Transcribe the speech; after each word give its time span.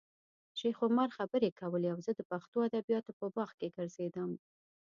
شیخ 0.59 0.77
عمر 0.87 1.09
خبرې 1.17 1.49
کولې 1.59 1.89
او 1.93 1.99
زه 2.05 2.11
د 2.15 2.21
پښتو 2.31 2.57
ادبیاتو 2.67 3.11
په 3.19 3.25
باغ 3.35 3.49
کې 3.59 3.67
ګرځېدم. 3.75 4.31